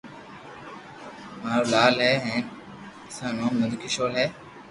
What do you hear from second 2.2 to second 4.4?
ھين اصل نوم نند ڪيݾور ھي